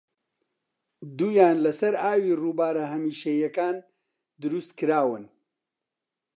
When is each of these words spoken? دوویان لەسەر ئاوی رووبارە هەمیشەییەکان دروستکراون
دوویان 1.17 1.57
لەسەر 1.65 1.93
ئاوی 2.03 2.37
رووبارە 2.41 2.85
هەمیشەییەکان 2.93 3.75
دروستکراون 4.41 5.23